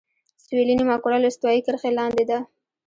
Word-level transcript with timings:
سویلي 0.43 0.73
نیمهکره 0.79 1.17
له 1.21 1.27
استوایي 1.31 1.61
کرښې 1.65 1.91
لاندې 1.97 2.23
ده. 2.29 2.39